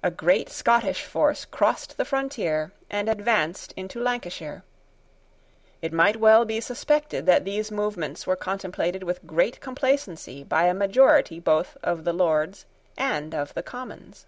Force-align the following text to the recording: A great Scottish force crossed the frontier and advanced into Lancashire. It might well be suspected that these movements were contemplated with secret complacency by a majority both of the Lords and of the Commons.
A 0.00 0.12
great 0.12 0.48
Scottish 0.48 1.02
force 1.02 1.44
crossed 1.44 1.96
the 1.96 2.04
frontier 2.04 2.70
and 2.88 3.08
advanced 3.08 3.74
into 3.76 3.98
Lancashire. 4.00 4.62
It 5.82 5.92
might 5.92 6.18
well 6.20 6.44
be 6.44 6.60
suspected 6.60 7.26
that 7.26 7.44
these 7.44 7.72
movements 7.72 8.28
were 8.28 8.36
contemplated 8.36 9.02
with 9.02 9.22
secret 9.22 9.58
complacency 9.60 10.44
by 10.44 10.66
a 10.66 10.72
majority 10.72 11.40
both 11.40 11.76
of 11.82 12.04
the 12.04 12.12
Lords 12.12 12.64
and 12.96 13.34
of 13.34 13.54
the 13.54 13.62
Commons. 13.64 14.26